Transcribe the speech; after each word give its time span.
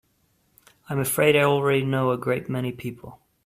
I'm 0.89 0.97
afraid 0.97 1.35
I 1.35 1.43
already 1.43 1.85
know 1.85 2.09
a 2.09 2.17
great 2.17 2.49
many 2.49 2.71
people. 2.71 3.19